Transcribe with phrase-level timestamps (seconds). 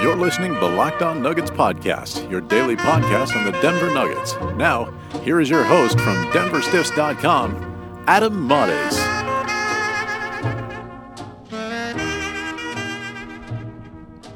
[0.00, 4.36] You're listening to the Locked On Nuggets podcast, your daily podcast on the Denver Nuggets.
[4.56, 4.84] Now,
[5.24, 8.96] here is your host from DenverStiffs.com, Adam Mares.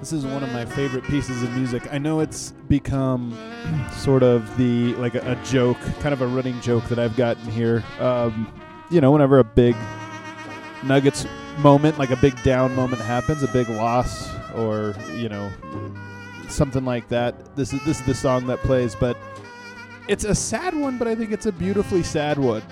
[0.00, 1.86] This is one of my favorite pieces of music.
[1.92, 3.32] I know it's become
[3.92, 7.48] sort of the like a, a joke, kind of a running joke that I've gotten
[7.52, 7.84] here.
[8.00, 8.52] Um,
[8.90, 9.76] you know, whenever a big
[10.82, 11.24] Nuggets
[11.58, 15.50] moment, like a big down moment happens, a big loss, or you know,
[16.48, 17.56] something like that.
[17.56, 19.16] This is this is the song that plays, but
[20.08, 22.62] it's a sad one, but I think it's a beautifully sad one.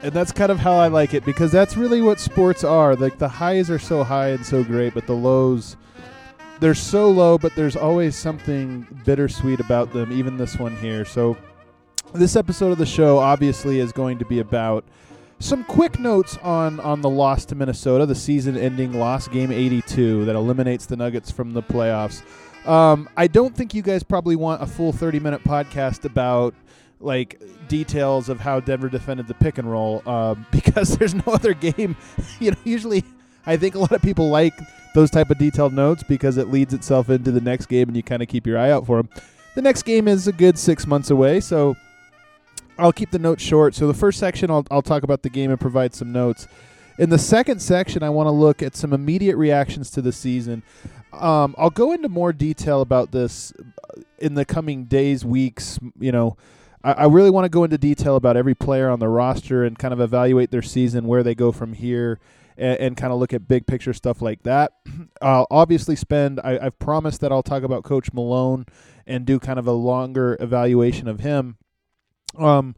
[0.00, 2.96] And that's kind of how I like it because that's really what sports are.
[2.96, 5.76] Like the highs are so high and so great, but the lows
[6.62, 11.04] they're so low, but there's always something bittersweet about them, even this one here.
[11.04, 11.36] So,
[12.14, 14.84] this episode of the show obviously is going to be about
[15.42, 20.24] some quick notes on, on the loss to Minnesota, the season ending loss, game 82,
[20.24, 22.22] that eliminates the Nuggets from the playoffs.
[22.66, 26.54] Um, I don't think you guys probably want a full 30 minute podcast about
[27.00, 31.54] like details of how Denver defended the pick and roll um, because there's no other
[31.54, 31.96] game.
[32.40, 33.04] you know, usually
[33.44, 34.54] I think a lot of people like
[34.94, 38.02] those type of detailed notes because it leads itself into the next game and you
[38.04, 39.08] kind of keep your eye out for them.
[39.56, 41.76] The next game is a good six months away, so
[42.78, 43.74] I'll keep the notes short.
[43.74, 46.48] So the first section, I'll, I'll talk about the game and provide some notes.
[46.98, 50.62] In the second section, I want to look at some immediate reactions to the season.
[51.12, 53.52] Um, I'll go into more detail about this
[54.18, 55.78] in the coming days, weeks.
[55.98, 56.36] You know,
[56.84, 59.78] I, I really want to go into detail about every player on the roster and
[59.78, 62.18] kind of evaluate their season, where they go from here,
[62.56, 64.72] and, and kind of look at big picture stuff like that.
[65.22, 66.40] I'll obviously spend.
[66.42, 68.66] I, I've promised that I'll talk about Coach Malone
[69.06, 71.56] and do kind of a longer evaluation of him.
[72.36, 72.74] Um,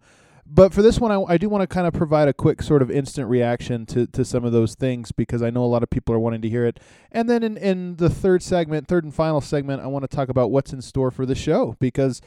[0.47, 2.83] but for this one, I, I do want to kind of provide a quick sort
[2.83, 5.91] of instant reaction to, to some of those things because I know a lot of
[5.91, 6.80] people are wanting to hear it.
[7.10, 10.28] And then in, in the third segment, third and final segment, I want to talk
[10.28, 12.20] about what's in store for the show because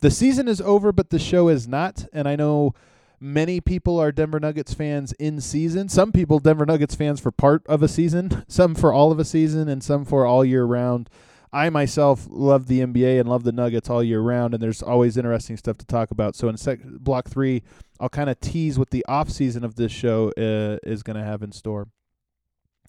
[0.00, 2.06] the season is over, but the show is not.
[2.12, 2.74] And I know
[3.20, 5.88] many people are Denver Nuggets fans in season.
[5.90, 9.24] Some people Denver Nuggets fans for part of a season, some for all of a
[9.24, 11.10] season, and some for all year round.
[11.52, 15.16] I myself love the NBA and love the Nuggets all year round, and there's always
[15.16, 16.36] interesting stuff to talk about.
[16.36, 17.62] So in sec- block three,
[18.00, 21.24] I'll kind of tease what the off season of this show uh, is going to
[21.24, 21.88] have in store.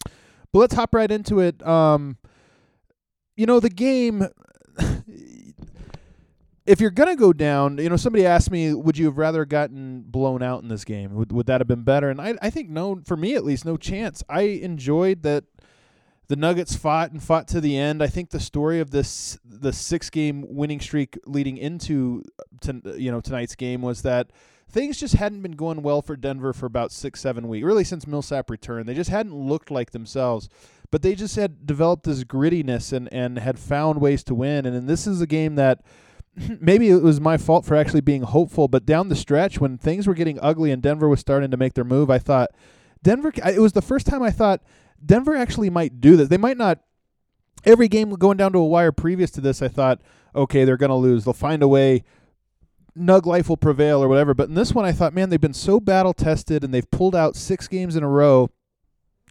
[0.05, 1.65] But let's hop right into it.
[1.65, 2.17] Um,
[3.35, 4.27] you know, the game.
[6.65, 10.01] if you're gonna go down, you know, somebody asked me, would you have rather gotten
[10.01, 11.15] blown out in this game?
[11.15, 12.09] Would would that have been better?
[12.09, 14.23] And I I think no, for me at least, no chance.
[14.29, 15.45] I enjoyed that
[16.29, 18.01] the Nuggets fought and fought to the end.
[18.01, 22.23] I think the story of this the six game winning streak leading into
[22.61, 24.31] to, you know tonight's game was that
[24.69, 28.07] things just hadn't been going well for Denver for about six seven weeks, really since
[28.07, 28.87] Millsap returned.
[28.87, 30.49] They just hadn't looked like themselves,
[30.91, 34.67] but they just had developed this grittiness and and had found ways to win.
[34.67, 35.83] And, and this is a game that.
[36.61, 40.05] Maybe it was my fault for actually being hopeful, but down the stretch when things
[40.05, 42.51] were getting ugly and Denver was starting to make their move, I thought
[43.01, 43.33] Denver.
[43.35, 44.61] It was the first time I thought
[45.05, 46.29] Denver actually might do this.
[46.29, 46.79] They might not.
[47.65, 50.01] Every game going down to a wire previous to this, I thought,
[50.33, 51.25] okay, they're going to lose.
[51.25, 52.03] They'll find a way.
[52.97, 54.33] Nug life will prevail or whatever.
[54.33, 57.15] But in this one, I thought, man, they've been so battle tested and they've pulled
[57.15, 58.49] out six games in a row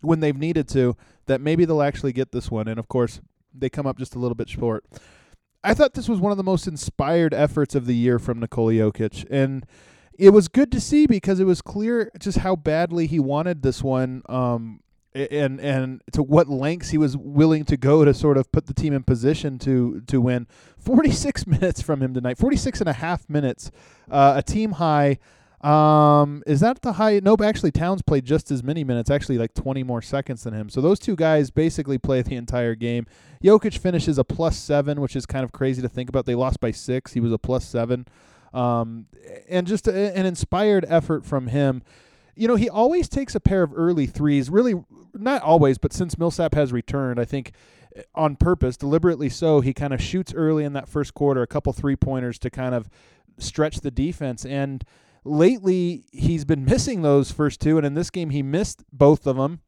[0.00, 0.96] when they've needed to
[1.26, 2.68] that maybe they'll actually get this one.
[2.68, 3.20] And of course,
[3.54, 4.84] they come up just a little bit short.
[5.64, 8.72] I thought this was one of the most inspired efforts of the year from Nikola
[8.72, 9.26] Jokic.
[9.30, 9.66] And
[10.18, 13.82] it was good to see because it was clear just how badly he wanted this
[13.82, 14.22] one.
[14.28, 14.80] Um,
[15.18, 18.74] and and to what lengths he was willing to go to sort of put the
[18.74, 20.46] team in position to to win.
[20.78, 23.70] 46 minutes from him tonight 46 and a half minutes
[24.10, 25.18] uh, a team high.
[25.60, 27.20] Um, is that the high?
[27.20, 30.68] Nope actually towns played just as many minutes actually like 20 more seconds than him.
[30.68, 33.06] So those two guys basically play the entire game.
[33.42, 36.26] Jokic finishes a plus seven which is kind of crazy to think about.
[36.26, 37.12] They lost by six.
[37.14, 38.06] He was a plus seven.
[38.54, 39.06] Um,
[39.48, 41.82] and just a, an inspired effort from him
[42.38, 44.75] you know, he always takes a pair of early threes, really
[45.12, 47.53] not always, but since Millsap has returned, I think
[47.97, 51.49] eh, on purpose, deliberately so, he kind of shoots early in that first quarter, a
[51.49, 52.88] couple three pointers to kind of
[53.38, 54.46] stretch the defense.
[54.46, 54.85] And
[55.25, 59.37] lately, he's been missing those first two, and in this game, he missed both of
[59.37, 59.61] them.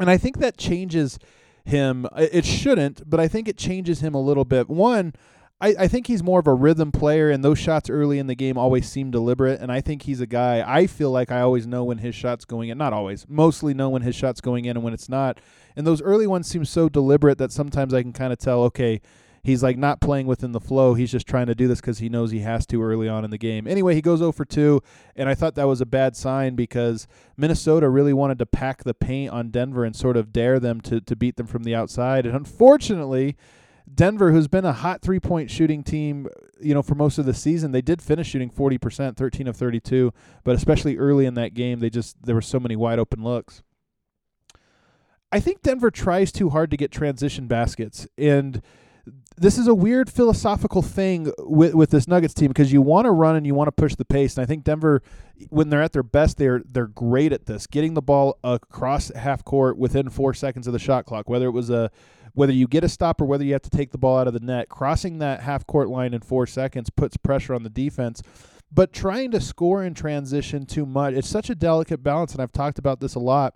[0.00, 1.20] And I think that changes
[1.64, 2.08] him.
[2.16, 4.68] It shouldn't, but I think it changes him a little bit.
[4.68, 5.12] One,
[5.62, 8.34] I, I think he's more of a rhythm player, and those shots early in the
[8.34, 9.60] game always seem deliberate.
[9.60, 10.64] And I think he's a guy.
[10.66, 12.76] I feel like I always know when his shot's going in.
[12.76, 15.38] Not always, mostly know when his shot's going in and when it's not.
[15.76, 18.64] And those early ones seem so deliberate that sometimes I can kind of tell.
[18.64, 19.00] Okay,
[19.44, 20.94] he's like not playing within the flow.
[20.94, 23.30] He's just trying to do this because he knows he has to early on in
[23.30, 23.68] the game.
[23.68, 24.82] Anyway, he goes 0 for 2,
[25.14, 27.06] and I thought that was a bad sign because
[27.36, 31.00] Minnesota really wanted to pack the paint on Denver and sort of dare them to,
[31.00, 32.26] to beat them from the outside.
[32.26, 33.36] And unfortunately,
[33.94, 36.28] Denver, who's been a hot three point shooting team,
[36.60, 40.12] you know, for most of the season, they did finish shooting 40%, 13 of 32,
[40.44, 43.62] but especially early in that game, they just, there were so many wide open looks.
[45.30, 48.06] I think Denver tries too hard to get transition baskets.
[48.18, 48.62] And
[49.42, 53.10] this is a weird philosophical thing with with this Nuggets team because you want to
[53.10, 54.36] run and you want to push the pace.
[54.36, 55.02] And I think Denver,
[55.50, 59.44] when they're at their best, they're they're great at this, getting the ball across half
[59.44, 61.28] court within four seconds of the shot clock.
[61.28, 61.90] Whether it was a
[62.34, 64.32] whether you get a stop or whether you have to take the ball out of
[64.32, 68.22] the net, crossing that half court line in four seconds puts pressure on the defense.
[68.74, 72.52] But trying to score in transition too much, it's such a delicate balance, and I've
[72.52, 73.54] talked about this a lot.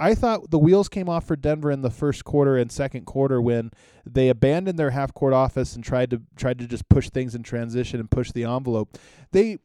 [0.00, 3.42] I thought the wheels came off for Denver in the first quarter and second quarter
[3.42, 3.72] when
[4.06, 7.42] they abandoned their half court office and tried to tried to just push things in
[7.42, 8.96] transition and push the envelope.
[9.32, 9.58] They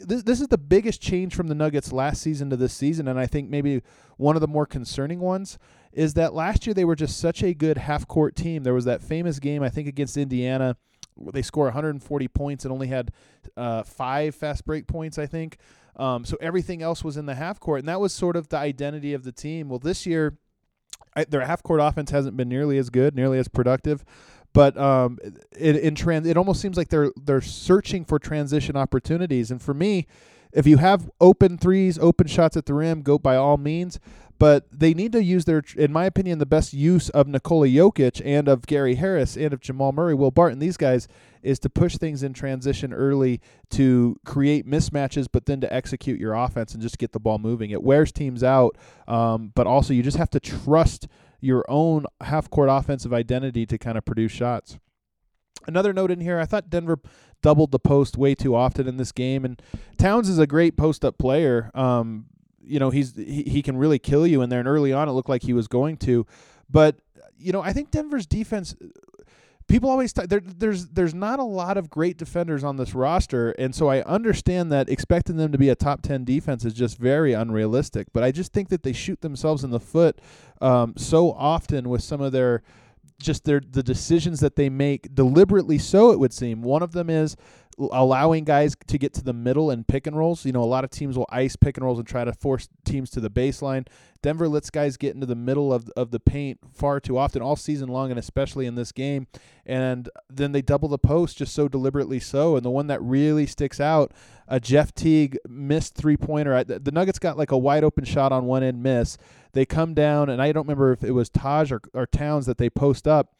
[0.00, 3.18] this, this is the biggest change from the Nuggets last season to this season and
[3.18, 3.82] I think maybe
[4.16, 5.58] one of the more concerning ones
[5.92, 8.62] is that last year they were just such a good half court team.
[8.62, 10.76] There was that famous game I think against Indiana
[11.18, 13.10] where they score 140 points and only had
[13.56, 15.58] uh, five fast break points, I think.
[15.98, 18.56] Um, so everything else was in the half court, and that was sort of the
[18.56, 19.68] identity of the team.
[19.68, 20.38] Well, this year,
[21.16, 24.04] I, their half court offense hasn't been nearly as good, nearly as productive.
[24.52, 25.18] But um,
[25.56, 29.50] it, in trans, it almost seems like they're they're searching for transition opportunities.
[29.50, 30.06] And for me,
[30.52, 33.98] if you have open threes, open shots at the rim, go by all means
[34.38, 38.22] but they need to use their, in my opinion, the best use of Nikola Jokic
[38.24, 41.08] and of Gary Harris and of Jamal Murray, Will Barton, these guys,
[41.42, 43.40] is to push things in transition early
[43.70, 47.70] to create mismatches, but then to execute your offense and just get the ball moving.
[47.70, 48.76] It wears teams out,
[49.08, 51.08] um, but also you just have to trust
[51.40, 54.78] your own half court offensive identity to kind of produce shots.
[55.68, 56.98] Another note in here, I thought Denver
[57.42, 59.60] doubled the post way too often in this game, and
[59.98, 61.70] Towns is a great post up player.
[61.74, 62.24] Um,
[62.68, 64.60] you know he's he, he can really kill you in there.
[64.60, 66.26] And early on, it looked like he was going to,
[66.70, 66.96] but
[67.38, 68.76] you know I think Denver's defense.
[69.66, 73.50] People always t- there, there's there's not a lot of great defenders on this roster,
[73.52, 76.96] and so I understand that expecting them to be a top ten defense is just
[76.96, 78.08] very unrealistic.
[78.14, 80.20] But I just think that they shoot themselves in the foot
[80.62, 82.62] um, so often with some of their
[83.20, 86.62] just their the decisions that they make deliberately so it would seem.
[86.62, 87.36] One of them is
[87.78, 90.44] allowing guys to get to the middle and pick and rolls.
[90.44, 92.68] You know, a lot of teams will ice pick and rolls and try to force
[92.84, 93.86] teams to the baseline.
[94.20, 97.54] Denver lets guys get into the middle of of the paint far too often all
[97.56, 99.26] season long and especially in this game.
[99.64, 102.56] And then they double the post just so deliberately so.
[102.56, 104.12] And the one that really sticks out,
[104.48, 106.64] a Jeff Teague missed three pointer.
[106.64, 109.18] The Nuggets got like a wide open shot on one end miss.
[109.52, 112.58] They come down and I don't remember if it was Taj or, or Towns that
[112.58, 113.32] they post up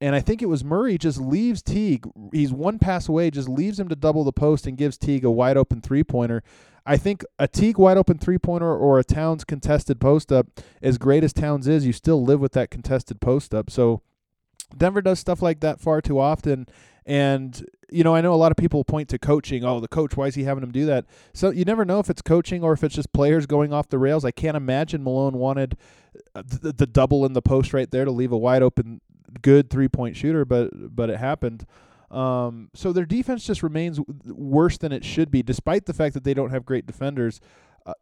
[0.00, 2.06] and I think it was Murray just leaves Teague.
[2.32, 5.30] He's one pass away, just leaves him to double the post and gives Teague a
[5.30, 6.42] wide open three pointer.
[6.84, 10.46] I think a Teague wide open three pointer or a Towns contested post up,
[10.82, 13.70] as great as Towns is, you still live with that contested post up.
[13.70, 14.02] So
[14.76, 16.66] Denver does stuff like that far too often.
[17.04, 19.64] And, you know, I know a lot of people point to coaching.
[19.64, 21.06] Oh, the coach, why is he having him do that?
[21.34, 23.98] So you never know if it's coaching or if it's just players going off the
[23.98, 24.24] rails.
[24.24, 25.76] I can't imagine Malone wanted
[26.34, 29.00] uh, the, the double in the post right there to leave a wide open
[29.42, 31.66] good three point shooter, but but it happened.
[32.10, 36.24] Um, so their defense just remains worse than it should be, despite the fact that
[36.24, 37.40] they don't have great defenders.
[37.84, 37.94] Uh,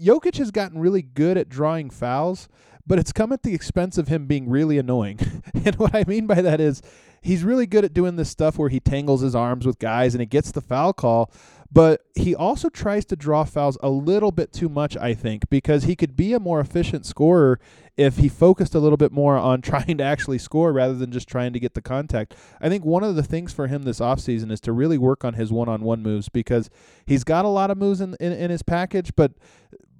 [0.00, 2.48] Jokic has gotten really good at drawing fouls,
[2.86, 5.18] but it's come at the expense of him being really annoying.
[5.64, 6.82] and what I mean by that is
[7.20, 10.20] he's really good at doing this stuff where he tangles his arms with guys and
[10.20, 11.32] he gets the foul call,
[11.70, 15.84] but he also tries to draw fouls a little bit too much, I think, because
[15.84, 17.58] he could be a more efficient scorer
[17.98, 21.28] if he focused a little bit more on trying to actually score rather than just
[21.28, 22.34] trying to get the contact.
[22.60, 25.34] I think one of the things for him this offseason is to really work on
[25.34, 26.70] his one on one moves because
[27.04, 29.32] he's got a lot of moves in, in, in his package, but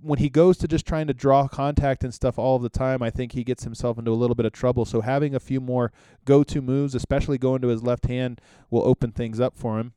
[0.00, 3.10] when he goes to just trying to draw contact and stuff all the time, I
[3.10, 4.84] think he gets himself into a little bit of trouble.
[4.84, 5.90] So having a few more
[6.24, 8.40] go to moves, especially going to his left hand,
[8.70, 9.94] will open things up for him.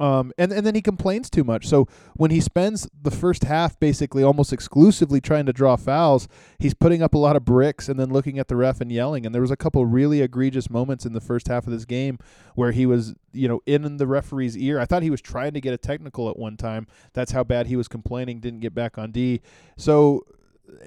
[0.00, 1.66] Um, and and then he complains too much.
[1.66, 6.74] So when he spends the first half basically almost exclusively trying to draw fouls, he's
[6.74, 9.24] putting up a lot of bricks and then looking at the ref and yelling.
[9.24, 12.18] And there was a couple really egregious moments in the first half of this game
[12.54, 14.80] where he was, you know, in the referee's ear.
[14.80, 16.86] I thought he was trying to get a technical at one time.
[17.12, 18.40] That's how bad he was complaining.
[18.40, 19.40] Didn't get back on D.
[19.76, 20.26] So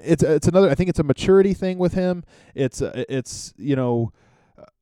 [0.02, 0.68] it's it's another.
[0.70, 2.24] I think it's a maturity thing with him.
[2.54, 4.12] It's it's you know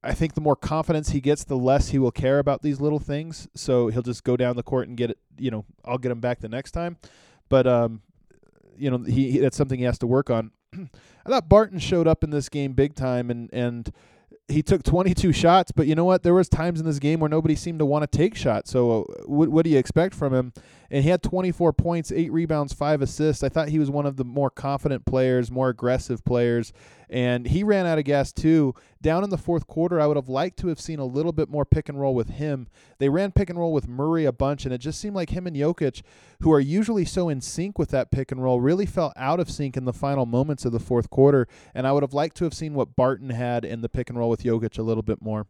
[0.02, 2.98] I think the more confidence he gets, the less he will care about these little
[2.98, 3.48] things.
[3.54, 5.18] So he'll just go down the court and get it.
[5.38, 6.96] You know, I'll get him back the next time.
[7.48, 8.02] But um,
[8.76, 10.50] you know, he, he that's something he has to work on.
[10.74, 13.92] I thought Barton showed up in this game big time, and and
[14.48, 16.22] he took 22 shots, but you know what?
[16.22, 18.70] There was times in this game where nobody seemed to want to take shots.
[18.70, 20.52] So uh, what, what do you expect from him?
[20.90, 23.42] And he had 24 points, eight rebounds, five assists.
[23.42, 26.72] I thought he was one of the more confident players, more aggressive players,
[27.14, 28.74] and he ran out of gas too.
[29.00, 31.48] Down in the fourth quarter, I would have liked to have seen a little bit
[31.48, 32.66] more pick and roll with him.
[32.98, 35.46] They ran pick and roll with Murray a bunch, and it just seemed like him
[35.46, 36.02] and Jokic,
[36.40, 39.48] who are usually so in sync with that pick and roll, really fell out of
[39.48, 41.46] sync in the final moments of the fourth quarter.
[41.72, 44.18] And I would have liked to have seen what Barton had in the pick and
[44.18, 45.46] roll with Jokic a little bit more.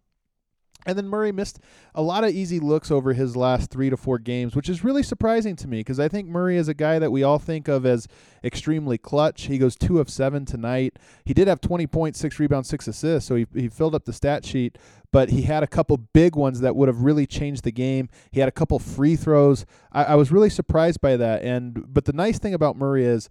[0.87, 1.61] And then Murray missed
[1.95, 5.03] a lot of easy looks over his last three to four games, which is really
[5.03, 7.87] surprising to me because I think Murray is a guy that we all think of
[7.87, 8.07] as
[8.43, 9.43] extremely clutch.
[9.47, 10.99] He goes two of seven tonight.
[11.25, 14.13] He did have 20 points, six rebounds, six assists, so he, he filled up the
[14.13, 14.77] stat sheet,
[15.11, 18.09] but he had a couple big ones that would have really changed the game.
[18.31, 19.65] He had a couple free throws.
[19.93, 21.43] I, I was really surprised by that.
[21.43, 23.31] And but the nice thing about Murray is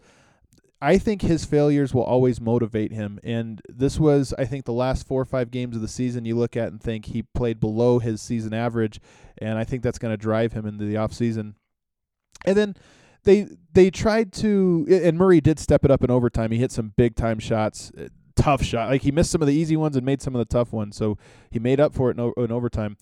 [0.84, 3.18] I think his failures will always motivate him.
[3.24, 6.36] And this was, I think, the last four or five games of the season you
[6.36, 9.00] look at and think he played below his season average.
[9.38, 11.54] And I think that's going to drive him into the offseason.
[12.44, 12.76] And then
[13.24, 16.52] they they tried to, and Murray did step it up in overtime.
[16.52, 18.90] He hit some big time shots, uh, tough shot.
[18.90, 20.98] Like he missed some of the easy ones and made some of the tough ones.
[20.98, 21.18] So
[21.50, 22.98] he made up for it in, in overtime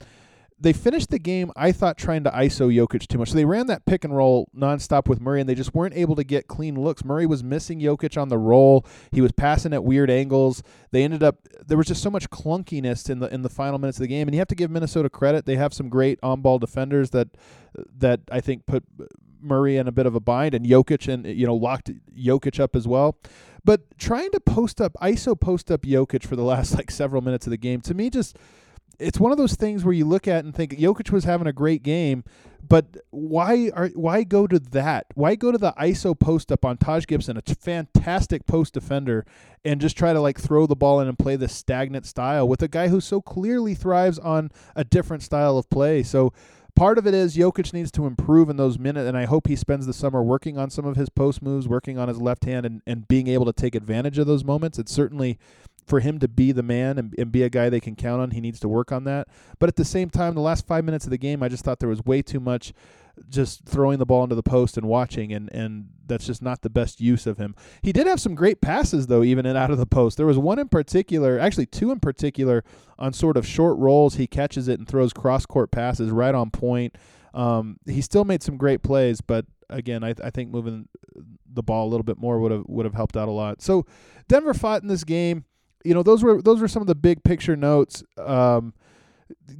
[0.61, 3.29] they finished the game, I thought, trying to ISO Jokic too much.
[3.29, 6.15] So they ran that pick and roll nonstop with Murray, and they just weren't able
[6.15, 7.03] to get clean looks.
[7.03, 8.85] Murray was missing Jokic on the roll.
[9.11, 10.61] He was passing at weird angles.
[10.91, 13.97] They ended up there was just so much clunkiness in the in the final minutes
[13.97, 14.27] of the game.
[14.27, 17.29] And you have to give Minnesota credit; they have some great on ball defenders that
[17.97, 18.83] that I think put
[19.41, 22.75] Murray in a bit of a bind, and Jokic and you know locked Jokic up
[22.75, 23.17] as well.
[23.63, 27.47] But trying to post up ISO post up Jokic for the last like several minutes
[27.47, 28.37] of the game to me just
[28.99, 31.53] it's one of those things where you look at and think Jokic was having a
[31.53, 32.23] great game,
[32.67, 35.07] but why are why go to that?
[35.15, 39.25] Why go to the ISO post up on Taj Gibson, a fantastic post defender,
[39.65, 42.61] and just try to like throw the ball in and play this stagnant style with
[42.61, 46.03] a guy who so clearly thrives on a different style of play.
[46.03, 46.33] So
[46.75, 49.55] part of it is Jokic needs to improve in those minutes, and I hope he
[49.55, 52.65] spends the summer working on some of his post moves, working on his left hand,
[52.65, 54.79] and, and being able to take advantage of those moments.
[54.79, 55.37] It's certainly
[55.91, 58.31] for him to be the man and, and be a guy they can count on,
[58.31, 59.27] he needs to work on that.
[59.59, 61.79] But at the same time, the last five minutes of the game, I just thought
[61.79, 62.71] there was way too much
[63.29, 66.69] just throwing the ball into the post and watching, and, and that's just not the
[66.69, 67.57] best use of him.
[67.81, 70.15] He did have some great passes, though, even in out of the post.
[70.15, 72.63] There was one in particular, actually two in particular,
[72.97, 74.15] on sort of short rolls.
[74.15, 76.97] He catches it and throws cross court passes right on point.
[77.33, 80.87] Um, he still made some great plays, but again, I, I think moving
[81.53, 83.61] the ball a little bit more would have would have helped out a lot.
[83.61, 83.85] So
[84.29, 85.43] Denver fought in this game
[85.83, 88.03] you know those were those were some of the big picture notes.
[88.17, 88.73] Um,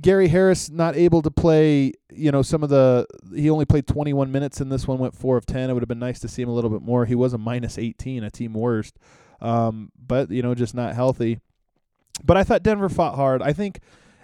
[0.02, 4.32] Gary Harris not able to play, you know, some of the he only played 21
[4.32, 5.70] minutes in this one, went 4 of 10.
[5.70, 7.06] It would have been nice to see him a little bit more.
[7.06, 8.98] He was a minus 18, a team worst.
[9.40, 11.40] Um, but you know, just not healthy.
[12.24, 13.42] But I thought Denver fought hard.
[13.42, 13.80] I think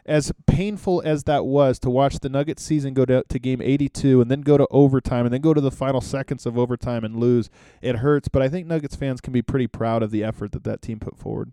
[0.06, 4.22] as painful as that was to watch the Nuggets season go to, to game 82
[4.22, 7.18] and then go to overtime and then go to the final seconds of overtime and
[7.18, 7.50] lose,
[7.82, 8.30] it hurts.
[8.30, 11.00] But I think Nuggets fans can be pretty proud of the effort that that team
[11.00, 11.52] put forward.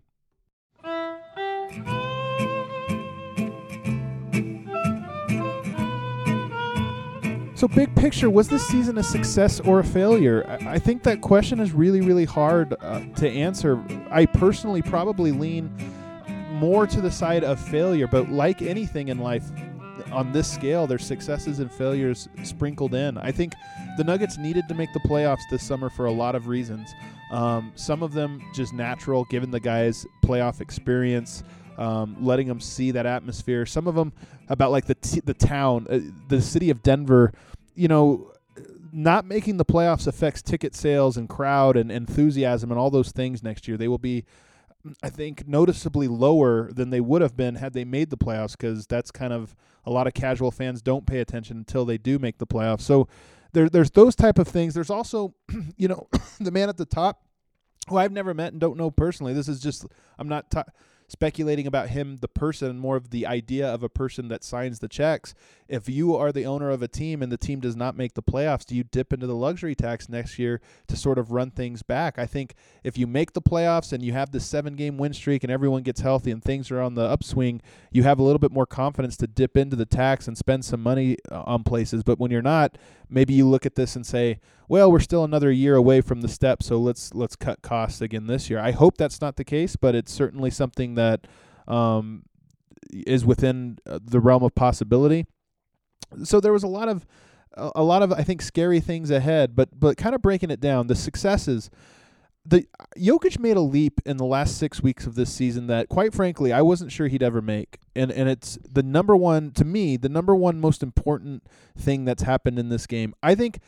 [7.55, 10.45] So, big picture, was this season a success or a failure?
[10.67, 13.81] I, think that question is really, really hard uh, to answer.
[14.11, 15.73] I personally probably lean
[16.51, 19.49] more to the side of failure, but like anything in life,
[20.11, 23.17] on this scale, there's successes and failures sprinkled in.
[23.17, 23.53] I think
[23.97, 26.93] the Nuggets needed to make the playoffs this summer for a lot of reasons.
[27.31, 31.43] Um, some of them just natural, given the guys' playoff experience,
[31.77, 33.65] um, letting them see that atmosphere.
[33.65, 34.13] Some of them
[34.49, 37.33] about like the t- the town, uh, the city of Denver.
[37.75, 38.31] You know,
[38.95, 43.43] not making the playoffs affects ticket sales and crowd and enthusiasm and all those things
[43.43, 43.75] next year.
[43.75, 44.23] They will be,
[45.03, 48.87] I think, noticeably lower than they would have been had they made the playoffs because
[48.87, 49.53] that's kind of
[49.85, 52.81] a lot of casual fans don't pay attention until they do make the playoffs.
[52.81, 53.09] So
[53.51, 54.73] there, there's those type of things.
[54.73, 55.33] There's also,
[55.77, 56.07] you know,
[56.39, 57.21] the man at the top,
[57.89, 59.33] who I've never met and don't know personally.
[59.33, 59.85] This is just
[60.17, 60.49] I'm not.
[60.49, 60.63] Ta-
[61.07, 64.87] speculating about him, the person, more of the idea of a person that signs the
[64.87, 65.33] checks.
[65.67, 68.23] If you are the owner of a team and the team does not make the
[68.23, 71.81] playoffs, do you dip into the luxury tax next year to sort of run things
[71.81, 72.19] back?
[72.19, 75.43] I think if you make the playoffs and you have this seven game win streak
[75.43, 78.51] and everyone gets healthy and things are on the upswing, you have a little bit
[78.51, 82.03] more confidence to dip into the tax and spend some money uh, on places.
[82.03, 82.77] But when you're not,
[83.09, 86.27] maybe you look at this and say, well, we're still another year away from the
[86.27, 88.59] step, so let's let's cut costs again this year.
[88.59, 91.27] I hope that's not the case, but it's certainly something that
[91.67, 92.23] um,
[92.91, 95.25] is within uh, the realm of possibility.
[96.23, 97.05] So there was a lot of
[97.57, 100.87] a lot of I think scary things ahead, but but kind of breaking it down,
[100.87, 101.69] the successes.
[102.47, 106.13] The Jokic made a leap in the last six weeks of this season that, quite
[106.13, 109.97] frankly, I wasn't sure he'd ever make, and and it's the number one to me,
[109.97, 111.43] the number one most important
[111.75, 113.15] thing that's happened in this game.
[113.23, 113.59] I think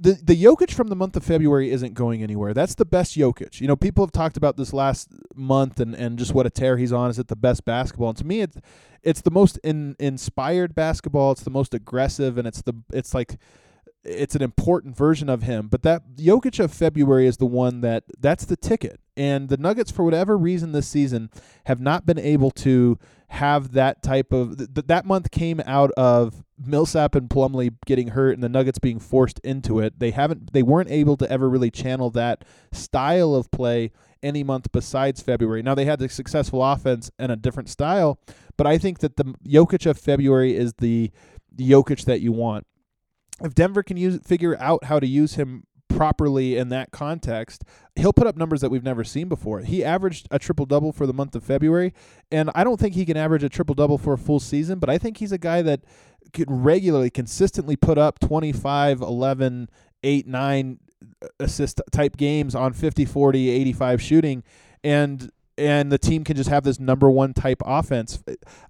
[0.00, 2.54] the the Jokic from the month of February isn't going anywhere.
[2.54, 3.60] That's the best Jokic.
[3.60, 6.78] You know, people have talked about this last month and, and just what a tear
[6.78, 7.10] he's on.
[7.10, 8.08] Is it the best basketball?
[8.08, 8.56] And to me, it's
[9.02, 11.32] it's the most in, inspired basketball.
[11.32, 13.38] It's the most aggressive, and it's the it's like
[14.02, 15.68] it's an important version of him.
[15.68, 19.00] But that Jokic of February is the one that that's the ticket.
[19.20, 21.28] And the Nuggets, for whatever reason this season,
[21.66, 22.98] have not been able to
[23.28, 28.32] have that type of th- that month came out of Millsap and Plumlee getting hurt
[28.32, 29.98] and the Nuggets being forced into it.
[29.98, 34.72] They haven't they weren't able to ever really channel that style of play any month
[34.72, 35.60] besides February.
[35.62, 38.18] Now they had the successful offense and a different style,
[38.56, 41.10] but I think that the Jokic of February is the
[41.58, 42.66] Jokic that you want
[43.42, 45.64] if Denver can use figure out how to use him
[46.00, 47.62] properly in that context,
[47.94, 49.60] he'll put up numbers that we've never seen before.
[49.60, 51.92] He averaged a triple double for the month of February,
[52.32, 54.88] and I don't think he can average a triple double for a full season, but
[54.88, 55.82] I think he's a guy that
[56.32, 59.68] could regularly, consistently put up 25, 11,
[60.02, 60.78] 8, 9
[61.22, 64.42] uh, assist type games on 50, 40, 85 shooting.
[64.82, 68.22] And and the team can just have this number one type offense.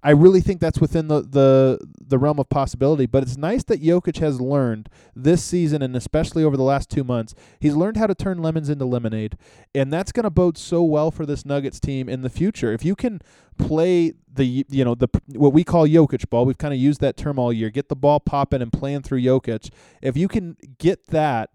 [0.03, 3.05] I really think that's within the, the the realm of possibility.
[3.05, 7.05] But it's nice that Jokic has learned this season, and especially over the last two
[7.05, 9.37] months, he's learned how to turn lemons into lemonade,
[9.73, 12.73] and that's going to bode so well for this Nuggets team in the future.
[12.73, 13.21] If you can
[13.57, 17.15] play the you know the what we call Jokic ball, we've kind of used that
[17.15, 17.69] term all year.
[17.69, 19.71] Get the ball popping and playing through Jokic.
[20.01, 21.51] If you can get that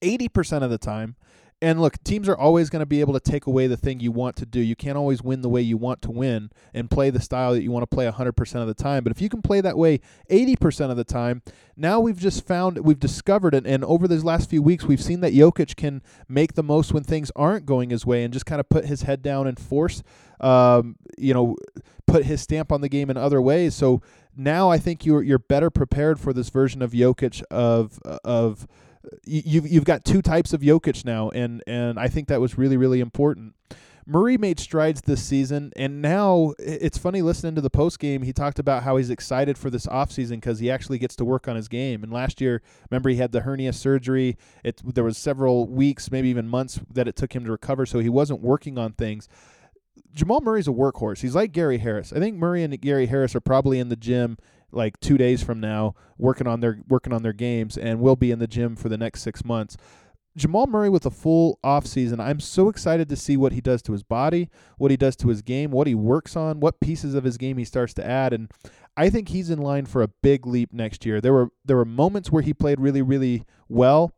[0.00, 1.16] eighty percent of the time
[1.62, 4.12] and look, teams are always going to be able to take away the thing you
[4.12, 4.60] want to do.
[4.60, 7.62] You can't always win the way you want to win and play the style that
[7.62, 9.04] you want to play 100% of the time.
[9.04, 10.00] But if you can play that way
[10.30, 11.42] 80% of the time,
[11.76, 13.66] now we've just found, we've discovered it.
[13.66, 17.04] And over these last few weeks, we've seen that Jokic can make the most when
[17.04, 20.02] things aren't going his way and just kind of put his head down and force,
[20.40, 21.56] um, you know,
[22.06, 23.74] put his stamp on the game in other ways.
[23.74, 24.00] So
[24.36, 28.66] now I think you're you're better prepared for this version of Jokic of of
[29.24, 32.76] you've you've got two types of Jokic now, and and I think that was really
[32.76, 33.54] really important.
[34.06, 38.22] Murray made strides this season, and now it's funny listening to the post game.
[38.22, 41.46] He talked about how he's excited for this offseason because he actually gets to work
[41.46, 42.02] on his game.
[42.02, 44.36] And last year, remember, he had the hernia surgery.
[44.64, 48.00] It there was several weeks, maybe even months, that it took him to recover, so
[48.00, 49.28] he wasn't working on things.
[50.12, 51.20] Jamal Murray's a workhorse.
[51.20, 52.12] He's like Gary Harris.
[52.12, 54.38] I think Murray and Gary Harris are probably in the gym
[54.72, 58.30] like two days from now working on their working on their games and will be
[58.30, 59.76] in the gym for the next six months.
[60.36, 63.82] Jamal Murray with a full off season, I'm so excited to see what he does
[63.82, 67.14] to his body, what he does to his game, what he works on, what pieces
[67.14, 68.48] of his game he starts to add, and
[68.96, 71.20] I think he's in line for a big leap next year.
[71.20, 74.12] There were there were moments where he played really really well.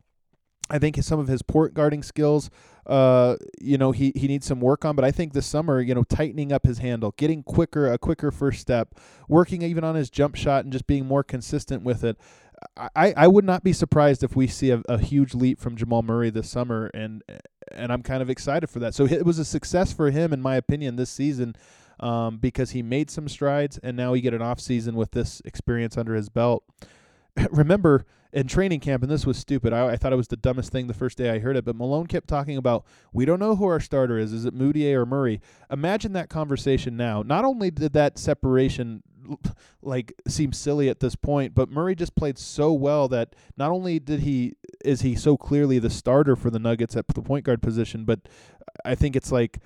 [0.72, 2.50] I think some of his port guarding skills
[2.87, 4.96] uh, you know, he, he needs some work on.
[4.96, 8.30] But I think this summer, you know, tightening up his handle, getting quicker, a quicker
[8.30, 8.94] first step,
[9.28, 12.18] working even on his jump shot and just being more consistent with it.
[12.94, 16.02] I, I would not be surprised if we see a, a huge leap from Jamal
[16.02, 17.24] Murray this summer, and
[17.72, 18.94] and I'm kind of excited for that.
[18.94, 21.56] So it was a success for him, in my opinion, this season,
[21.98, 25.42] um, because he made some strides, and now he get an off season with this
[25.44, 26.62] experience under his belt.
[27.51, 29.73] Remember, in training camp, and this was stupid.
[29.73, 31.77] I, I, thought it was the dumbest thing the first day I heard it, but
[31.77, 34.33] Malone kept talking about we don't know who our starter is.
[34.33, 35.40] Is it Mudiay or Murray?
[35.71, 37.23] Imagine that conversation now.
[37.23, 39.03] Not only did that separation
[39.83, 43.99] like seem silly at this point, but Murray just played so well that not only
[43.99, 47.61] did he is he so clearly the starter for the Nuggets at the point guard
[47.61, 48.21] position, but
[48.85, 49.59] I think it's like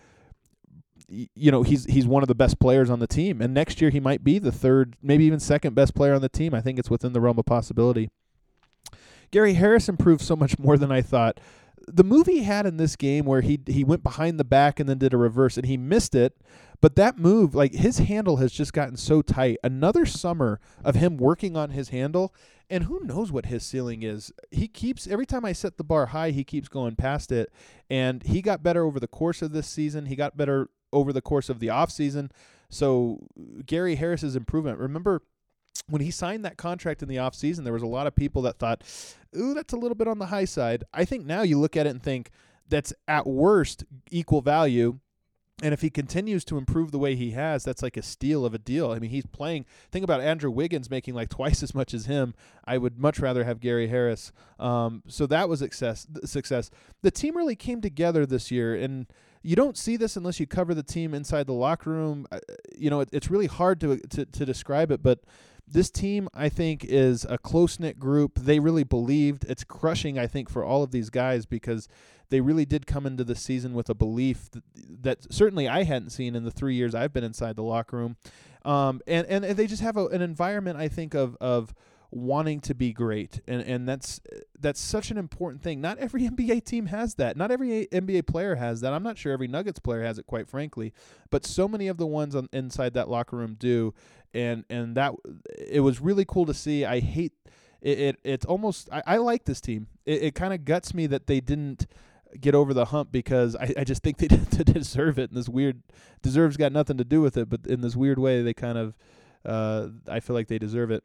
[1.08, 3.90] you know he's he's one of the best players on the team and next year
[3.90, 6.78] he might be the third maybe even second best player on the team i think
[6.78, 8.10] it's within the realm of possibility
[9.30, 11.40] Gary Harris improved so much more than I thought.
[11.88, 14.88] The move he had in this game where he he went behind the back and
[14.88, 16.36] then did a reverse and he missed it,
[16.80, 19.58] but that move, like his handle has just gotten so tight.
[19.62, 22.34] Another summer of him working on his handle,
[22.68, 24.32] and who knows what his ceiling is.
[24.50, 27.52] He keeps every time I set the bar high, he keeps going past it,
[27.88, 30.06] and he got better over the course of this season.
[30.06, 32.30] He got better over the course of the off season.
[32.68, 33.20] So
[33.64, 34.78] Gary Harris's improvement.
[34.78, 35.22] Remember
[35.88, 38.58] when he signed that contract in the offseason, there was a lot of people that
[38.58, 38.82] thought,
[39.36, 40.84] ooh, that's a little bit on the high side.
[40.92, 42.30] I think now you look at it and think
[42.68, 44.98] that's at worst equal value.
[45.62, 48.52] And if he continues to improve the way he has, that's like a steal of
[48.52, 48.92] a deal.
[48.92, 49.64] I mean, he's playing.
[49.90, 52.34] Think about Andrew Wiggins making like twice as much as him.
[52.64, 54.32] I would much rather have Gary Harris.
[54.58, 56.06] Um, so that was success.
[56.24, 56.70] Success.
[57.02, 59.06] The team really came together this year, and
[59.46, 62.26] you don't see this unless you cover the team inside the locker room.
[62.76, 65.20] You know, it, it's really hard to, to to describe it, but
[65.68, 68.38] this team, I think, is a close knit group.
[68.38, 69.44] They really believed.
[69.44, 71.88] It's crushing, I think, for all of these guys because
[72.28, 74.62] they really did come into the season with a belief that,
[75.02, 78.16] that certainly I hadn't seen in the three years I've been inside the locker room.
[78.64, 81.72] Um, and, and, and they just have a, an environment, I think, of, of
[82.10, 84.20] wanting to be great, and and that's
[84.58, 85.80] that's such an important thing.
[85.80, 87.36] Not every NBA team has that.
[87.36, 88.92] Not every NBA player has that.
[88.92, 90.92] I'm not sure every Nuggets player has it, quite frankly,
[91.30, 93.94] but so many of the ones on inside that locker room do,
[94.34, 95.14] and and that
[95.58, 96.84] it was really cool to see.
[96.84, 97.32] I hate
[97.80, 97.98] it.
[97.98, 99.88] it it's almost I, I like this team.
[100.04, 101.86] It, it kind of guts me that they didn't
[102.40, 104.26] get over the hump because I, I just think they
[104.64, 105.30] deserve it.
[105.30, 105.82] And this weird
[106.22, 108.94] deserves got nothing to do with it, but in this weird way, they kind of
[109.46, 111.04] uh, I feel like they deserve it.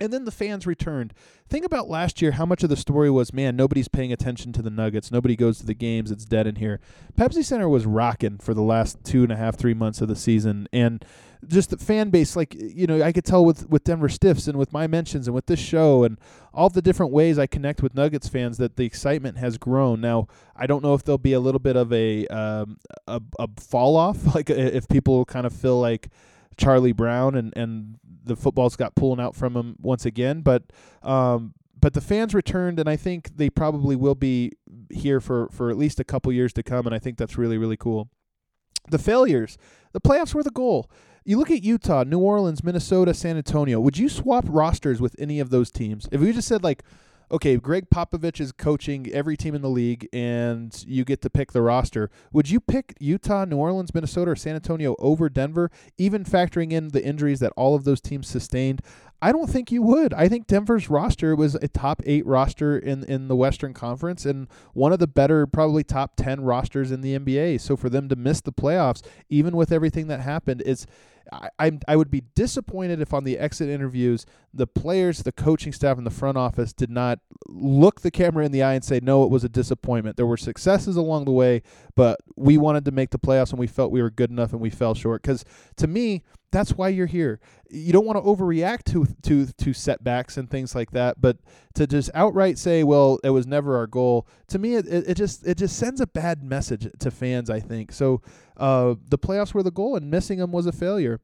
[0.00, 1.12] And then the fans returned.
[1.48, 4.62] Think about last year how much of the story was, man, nobody's paying attention to
[4.62, 5.10] the Nuggets.
[5.10, 6.10] Nobody goes to the games.
[6.10, 6.80] It's dead in here.
[7.16, 10.16] Pepsi Center was rocking for the last two and a half, three months of the
[10.16, 10.68] season.
[10.72, 11.04] And
[11.46, 14.58] just the fan base, like, you know, I could tell with, with Denver Stiffs and
[14.58, 16.18] with my mentions and with this show and
[16.52, 20.00] all the different ways I connect with Nuggets fans that the excitement has grown.
[20.00, 23.48] Now, I don't know if there'll be a little bit of a, um, a, a
[23.56, 26.08] fall off, like if people kind of feel like,
[26.58, 30.42] Charlie Brown and and the footballs got pulling out from him once again.
[30.42, 30.64] But
[31.02, 34.52] um, but the fans returned, and I think they probably will be
[34.90, 36.86] here for for at least a couple years to come.
[36.86, 38.10] And I think that's really really cool.
[38.90, 39.56] The failures,
[39.92, 40.90] the playoffs were the goal.
[41.24, 43.80] You look at Utah, New Orleans, Minnesota, San Antonio.
[43.80, 46.08] Would you swap rosters with any of those teams?
[46.10, 46.82] If we just said like
[47.30, 51.52] okay, Gregg Popovich is coaching every team in the league and you get to pick
[51.52, 52.10] the roster.
[52.32, 56.88] Would you pick Utah, New Orleans, Minnesota, or San Antonio over Denver, even factoring in
[56.88, 58.80] the injuries that all of those teams sustained?
[59.20, 60.14] I don't think you would.
[60.14, 64.46] I think Denver's roster was a top eight roster in, in the Western Conference and
[64.74, 67.60] one of the better, probably top 10 rosters in the NBA.
[67.60, 70.86] So for them to miss the playoffs, even with everything that happened, it's
[71.32, 75.72] I, I I would be disappointed if on the exit interviews the players, the coaching
[75.72, 79.00] staff, and the front office did not look the camera in the eye and say
[79.02, 80.16] no, it was a disappointment.
[80.16, 81.62] There were successes along the way,
[81.94, 84.60] but we wanted to make the playoffs and we felt we were good enough and
[84.60, 85.22] we fell short.
[85.22, 85.44] Because
[85.76, 87.40] to me, that's why you're here.
[87.70, 91.38] You don't want to overreact to to to setbacks and things like that, but
[91.74, 95.46] to just outright say, "Well, it was never our goal," to me, it, it, just
[95.46, 97.50] it just sends a bad message to fans.
[97.50, 98.22] I think so.
[98.56, 101.20] Uh, the playoffs were the goal, and missing them was a failure.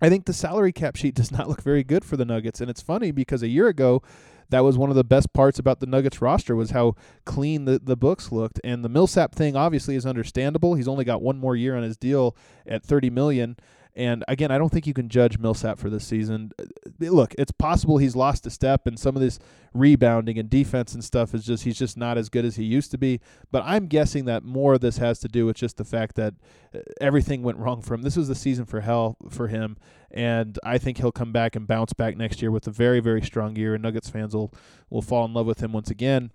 [0.00, 2.68] I think the salary cap sheet does not look very good for the Nuggets, and
[2.68, 4.02] it's funny because a year ago,
[4.50, 7.78] that was one of the best parts about the Nuggets roster was how clean the,
[7.82, 8.60] the books looked.
[8.62, 10.74] And the Millsap thing obviously is understandable.
[10.74, 12.36] He's only got one more year on his deal
[12.66, 13.56] at thirty million.
[13.94, 16.52] And again, I don't think you can judge Millsap for this season.
[16.58, 16.64] Uh,
[16.98, 19.38] look, it's possible he's lost a step, and some of this
[19.74, 22.90] rebounding and defense and stuff is just he's just not as good as he used
[22.92, 23.20] to be.
[23.50, 26.34] But I'm guessing that more of this has to do with just the fact that
[26.74, 28.02] uh, everything went wrong for him.
[28.02, 29.76] This was the season for hell for him,
[30.10, 33.20] and I think he'll come back and bounce back next year with a very very
[33.20, 34.54] strong year, and Nuggets fans will
[34.88, 36.30] will fall in love with him once again.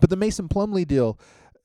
[0.00, 1.18] But the Mason Plumlee deal,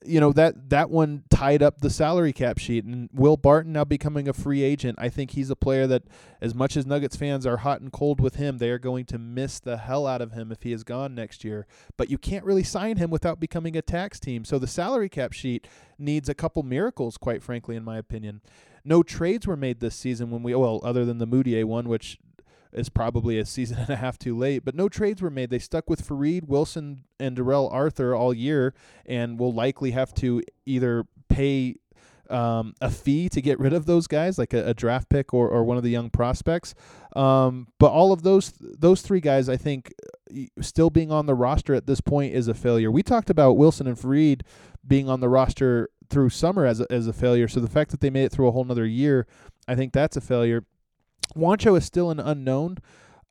[0.05, 2.85] you know that that one tied up the salary cap sheet.
[2.85, 6.03] And Will Barton now becoming a free agent I think he's a player that
[6.41, 9.17] as much as Nuggets fans are hot and cold with him they are going to
[9.17, 11.67] miss the hell out of him if he is gone next year.
[11.97, 14.45] But you can't really sign him without becoming a tax team.
[14.45, 18.41] So the salary cap sheet needs a couple miracles quite frankly in my opinion.
[18.85, 22.17] No trades were made this season when we well other than the Mudiay one which
[22.71, 24.63] is probably a season and a half too late.
[24.63, 25.49] But no trades were made.
[25.49, 28.73] They stuck with Faried, Wilson, and Darrell Arthur all year,
[29.05, 31.75] and will likely have to either pay
[32.29, 35.49] um, a fee to get rid of those guys, like a, a draft pick or,
[35.49, 36.75] or one of the young prospects.
[37.15, 39.91] Um, but all of those those three guys, I think,
[40.61, 42.91] still being on the roster at this point is a failure.
[42.91, 44.41] We talked about Wilson and Faried
[44.87, 47.47] being on the roster through summer as a, as a failure.
[47.47, 49.27] So the fact that they made it through a whole another year,
[49.67, 50.63] I think that's a failure.
[51.35, 52.77] Juancho is still an unknown.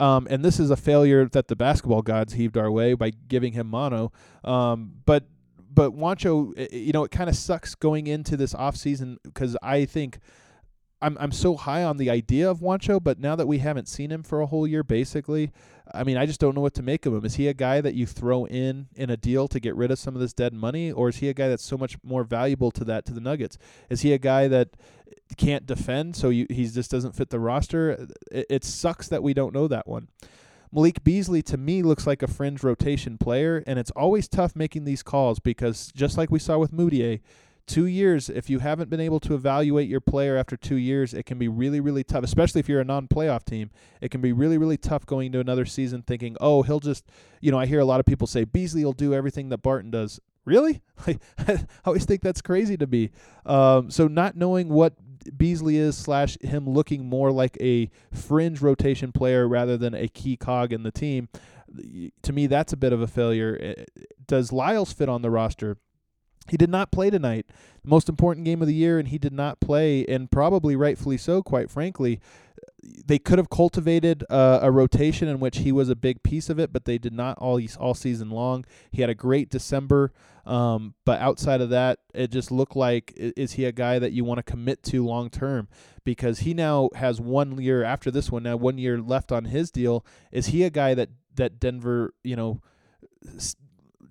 [0.00, 3.52] Um, and this is a failure that the basketball gods heaved our way by giving
[3.52, 4.12] him mono.
[4.44, 5.24] Um, but
[5.72, 10.18] but Juancho, you know, it kind of sucks going into this offseason because I think
[11.00, 14.10] I'm I'm so high on the idea of Juancho, but now that we haven't seen
[14.10, 15.52] him for a whole year, basically,
[15.94, 17.24] I mean, I just don't know what to make of him.
[17.24, 19.98] Is he a guy that you throw in in a deal to get rid of
[19.98, 22.70] some of this dead money, or is he a guy that's so much more valuable
[22.72, 23.58] to that to the Nuggets?
[23.88, 24.70] Is he a guy that
[25.36, 28.08] can't defend, so he just doesn't fit the roster.
[28.30, 30.08] It, it sucks that we don't know that one.
[30.72, 34.84] Malik Beasley to me looks like a fringe rotation player, and it's always tough making
[34.84, 37.20] these calls because just like we saw with Mudiay,
[37.68, 41.26] two years, if you haven't been able to evaluate your player after two years, it
[41.26, 43.70] can be really, really tough, especially if you're a non playoff team.
[44.00, 47.04] It can be really, really tough going into another season thinking, oh, he'll just,
[47.40, 49.90] you know, I hear a lot of people say Beasley will do everything that Barton
[49.90, 50.18] does.
[50.44, 50.82] Really?
[51.38, 53.10] I always think that's crazy to me.
[53.46, 54.94] Um, so not knowing what
[55.36, 60.36] Beasley is slash him looking more like a fringe rotation player rather than a key
[60.36, 61.28] cog in the team.
[62.22, 63.84] To me, that's a bit of a failure.
[64.26, 65.76] Does Lyles fit on the roster?
[66.48, 67.46] He did not play tonight.
[67.82, 71.16] The most important game of the year, and he did not play, and probably rightfully
[71.18, 72.20] so, quite frankly.
[72.82, 76.58] they could have cultivated uh, a rotation in which he was a big piece of
[76.58, 78.64] it, but they did not all all season long.
[78.90, 80.12] He had a great December,
[80.46, 84.24] um, but outside of that, it just looked like is he a guy that you
[84.24, 85.68] want to commit to long term?
[86.04, 89.70] Because he now has one year after this one, now one year left on his
[89.70, 90.06] deal.
[90.32, 92.60] Is he a guy that that Denver, you know?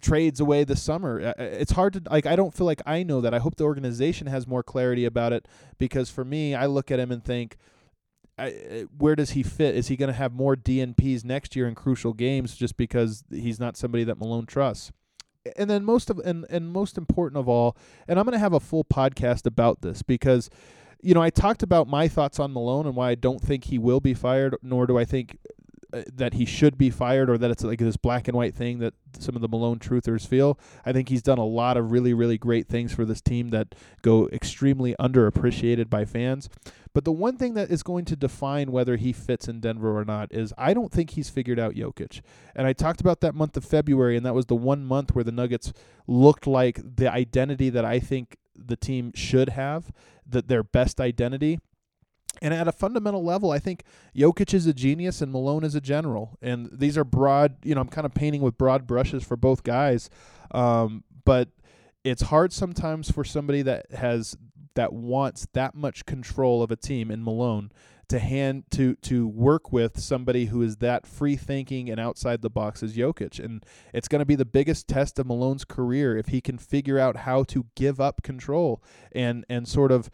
[0.01, 1.33] Trades away this summer.
[1.38, 3.33] It's hard to like I don't feel like I know that.
[3.33, 6.99] I hope the organization has more clarity about it because for me, I look at
[6.99, 7.57] him and think
[8.38, 9.75] I, where does he fit?
[9.75, 13.60] Is he going to have more DNPs next year in crucial games just because he's
[13.60, 14.91] not somebody that Malone trusts?
[15.55, 18.53] And then most of and and most important of all, and I'm going to have
[18.53, 20.49] a full podcast about this because
[21.01, 23.77] you know, I talked about my thoughts on Malone and why I don't think he
[23.77, 25.38] will be fired, nor do I think
[25.93, 28.80] uh, that he should be fired or that it's like this black and white thing
[28.80, 30.60] that some of the Malone truthers feel.
[30.86, 33.73] I think he's done a lot of really, really great things for this team that
[34.02, 36.50] go extremely underappreciated by fans.
[36.93, 40.04] But the one thing that is going to define whether he fits in Denver or
[40.04, 42.21] not is I don't think he's figured out Jokic.
[42.56, 45.23] And I talked about that month of February, and that was the one month where
[45.23, 45.73] the Nuggets
[46.08, 49.91] looked like the identity that I think the team should have,
[50.28, 51.60] that their best identity.
[52.41, 53.84] And at a fundamental level, I think
[54.15, 56.38] Jokic is a genius and Malone is a general.
[56.41, 59.63] And these are broad, you know, I'm kind of painting with broad brushes for both
[59.63, 60.10] guys.
[60.52, 61.50] Um, but
[62.04, 64.38] it's hard sometimes for somebody that has
[64.76, 67.71] that wants that much control of a team in Malone
[68.10, 72.50] to hand to to work with somebody who is that free thinking and outside the
[72.50, 73.43] box as Jokic.
[73.43, 76.97] And it's going to be the biggest test of Malone's career if he can figure
[77.00, 80.10] out how to give up control and and sort of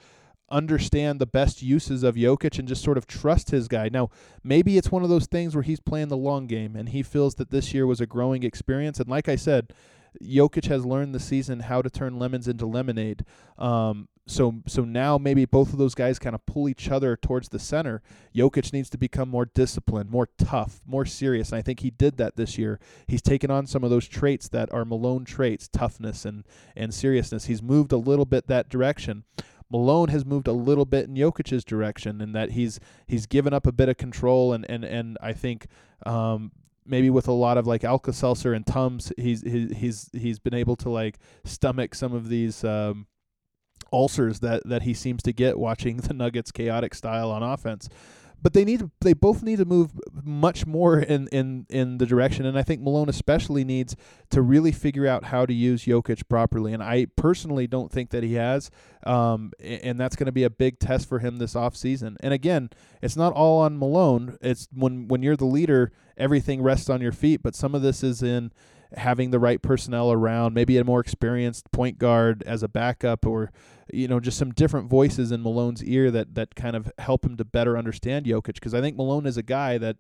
[0.54, 3.90] understand the best uses of Jokic and just sort of trust his guy.
[3.90, 4.10] Now,
[4.44, 7.36] maybe it's one of those things where he's playing the long game and he feels
[7.36, 9.00] that this year was a growing experience.
[9.00, 9.74] And like I said,
[10.22, 13.26] Jokic has learned the season how to turn lemons into lemonade.
[13.58, 17.50] Um, so so now maybe both of those guys kind of pull each other towards
[17.50, 18.02] the center.
[18.34, 22.18] Jokic needs to become more disciplined, more tough, more serious, and I think he did
[22.18, 22.80] that this year.
[23.08, 27.46] He's taken on some of those traits that are Malone traits, toughness and and seriousness.
[27.46, 29.26] He's moved a little bit that direction.
[29.74, 33.66] Malone has moved a little bit in Jokic's direction, and that he's he's given up
[33.66, 35.66] a bit of control, and and and I think
[36.06, 36.52] um,
[36.86, 40.54] maybe with a lot of like Alka Seltzer and Tums, he's he's he's he's been
[40.54, 43.08] able to like stomach some of these um,
[43.92, 47.90] ulcers that that he seems to get watching the Nuggets' chaotic style on offense
[48.44, 49.92] but they need to, they both need to move
[50.24, 53.96] much more in, in, in the direction and I think Malone especially needs
[54.30, 58.24] to really figure out how to use Jokic properly and I personally don't think that
[58.24, 58.70] he has
[59.06, 62.18] um, and that's going to be a big test for him this offseason.
[62.20, 62.70] And again,
[63.02, 64.38] it's not all on Malone.
[64.42, 68.04] It's when when you're the leader, everything rests on your feet, but some of this
[68.04, 68.52] is in
[68.96, 73.52] having the right personnel around, maybe a more experienced point guard as a backup or
[73.92, 77.38] you know just some different voices in Malone's ear that that kind of help him
[77.38, 79.98] to better understand Jokic because I think Malone is a guy that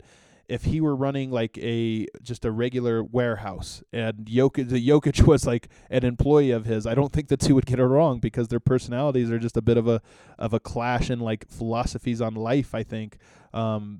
[0.49, 5.45] if he were running like a just a regular warehouse and Jokic, the Jokic was
[5.47, 8.49] like an employee of his, I don't think the two would get it wrong because
[8.49, 10.01] their personalities are just a bit of a
[10.37, 12.75] of a clash in like philosophies on life.
[12.75, 13.17] I think
[13.53, 13.99] um,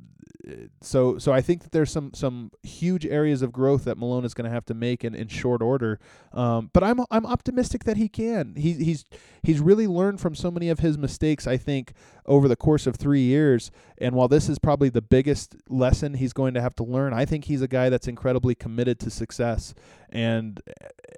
[0.81, 4.33] so so I think that there's some some huge areas of growth that Malone is
[4.33, 5.99] going to have to make in, in short order.
[6.33, 8.55] Um, but I'm I'm optimistic that he can.
[8.55, 9.05] He, he's
[9.41, 11.47] he's really learned from so many of his mistakes.
[11.47, 11.93] I think
[12.25, 13.71] over the course of three years.
[13.97, 17.25] And while this is probably the biggest lesson he's going to have to learn, I
[17.25, 19.73] think he's a guy that's incredibly committed to success.
[20.09, 20.61] And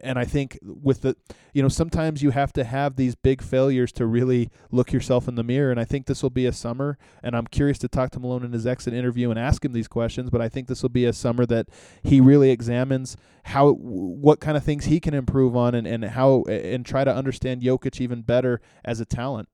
[0.02, 1.18] and I think with the
[1.54, 5.36] you know sometimes you have to have these big failures to really look yourself in
[5.36, 5.72] the mirror.
[5.72, 6.98] And I think this will be a summer.
[7.22, 9.88] And I'm curious to talk to Malone in his exit interview and ask him these
[9.88, 10.30] questions.
[10.30, 11.68] But I think this will be a summer that
[12.04, 16.44] he really examines how what kind of things he can improve on and, and how
[16.44, 19.50] and try to understand Jokic even better as a talent.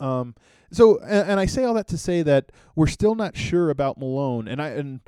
[0.00, 0.34] Um,
[0.72, 3.98] so, and, and, I say all that to say that we're still not sure about
[3.98, 5.00] Malone, and I and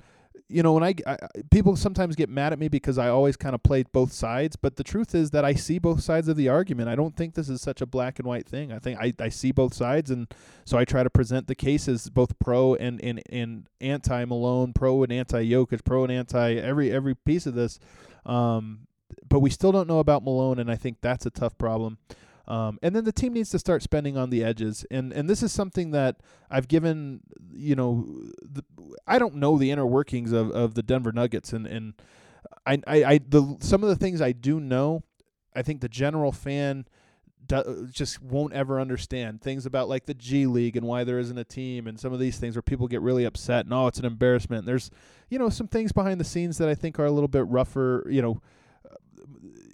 [0.49, 1.17] you know when I, I
[1.51, 4.77] people sometimes get mad at me because I always kind of play both sides, but
[4.77, 6.91] the truth is that I see both sides of the argument.
[6.91, 8.71] I don't think this is such a black and white thing.
[8.71, 10.27] I think I, I see both sides, and
[10.67, 15.03] so I try to present the cases both pro and and, and anti Malone, pro
[15.03, 17.79] and anti Jokic, pro and anti every every piece of this.
[18.27, 18.87] Um,
[19.29, 21.99] but we still don't know about Malone, and I think that's a tough problem.
[22.49, 25.43] Um, and then the team needs to start spending on the edges, and and this
[25.43, 26.17] is something that
[26.51, 27.21] I've given,
[27.53, 28.05] you know,
[28.43, 28.65] the,
[29.07, 31.95] I don't know the inner workings of, of the Denver Nuggets, and and
[32.67, 35.05] I, I, I the some of the things I do know,
[35.55, 36.87] I think the general fan
[37.47, 41.39] do, just won't ever understand things about like the G League and why there isn't
[41.39, 44.01] a team, and some of these things where people get really upset and oh, it's
[44.01, 44.67] an embarrassment.
[44.67, 44.91] There's,
[45.29, 48.05] you know, some things behind the scenes that I think are a little bit rougher,
[48.11, 48.41] you know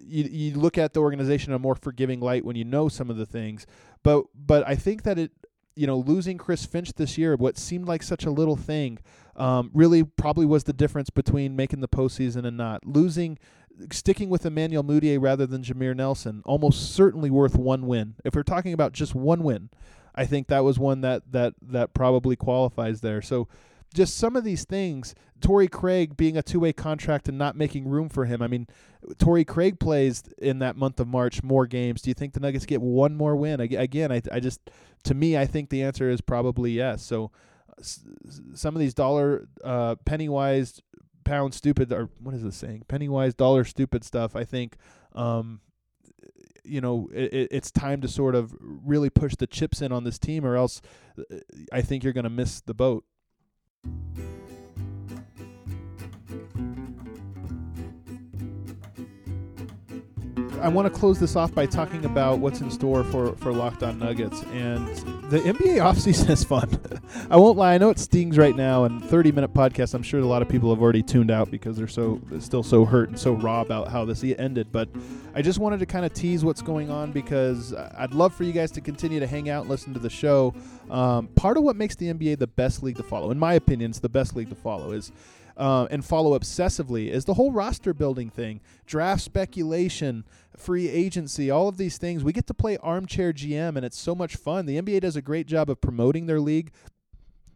[0.08, 3.10] you you look at the organization in a more forgiving light when you know some
[3.10, 3.66] of the things.
[4.02, 5.32] But but I think that it
[5.78, 8.98] you know, losing Chris Finch this year, what seemed like such a little thing,
[9.36, 12.84] um, really probably was the difference between making the postseason and not.
[12.84, 13.38] Losing,
[13.92, 18.16] sticking with Emmanuel Mudiay rather than Jameer Nelson, almost certainly worth one win.
[18.24, 19.70] If we're talking about just one win,
[20.16, 23.22] I think that was one that that that probably qualifies there.
[23.22, 23.46] So
[23.94, 27.88] just some of these things, Torrey Craig being a two way contract and not making
[27.88, 28.42] room for him.
[28.42, 28.66] I mean,
[29.18, 32.02] Torrey Craig plays in that month of March more games.
[32.02, 33.60] Do you think the Nuggets get one more win?
[33.60, 34.60] Again, I, I just,
[35.04, 37.02] to me, I think the answer is probably yes.
[37.02, 37.30] So
[38.54, 40.82] some of these dollar, uh, penny wise,
[41.24, 42.84] pound stupid, or what is this saying?
[42.88, 44.76] Penny wise, dollar stupid stuff, I think.
[45.14, 45.60] Um,
[46.64, 50.18] you know, it, it's time to sort of really push the chips in on this
[50.18, 50.82] team, or else
[51.18, 51.36] uh,
[51.72, 53.04] I think you're going to miss the boat
[53.84, 54.37] thank you
[60.60, 63.82] I want to close this off by talking about what's in store for, for Locked
[63.84, 64.42] On Nuggets.
[64.52, 64.86] And
[65.30, 66.68] the NBA offseason is fun.
[67.30, 67.74] I won't lie.
[67.74, 70.48] I know it stings right now, and 30 minute podcast, I'm sure a lot of
[70.48, 73.88] people have already tuned out because they're so still so hurt and so raw about
[73.88, 74.72] how this ended.
[74.72, 74.88] But
[75.34, 78.52] I just wanted to kind of tease what's going on because I'd love for you
[78.52, 80.54] guys to continue to hang out and listen to the show.
[80.90, 83.90] Um, part of what makes the NBA the best league to follow, in my opinion,
[83.90, 85.12] it's the best league to follow, is
[85.58, 90.24] uh, and follow obsessively is the whole roster building thing, draft speculation,
[90.56, 92.22] free agency, all of these things.
[92.22, 94.66] We get to play armchair GM, and it's so much fun.
[94.66, 96.70] The NBA does a great job of promoting their league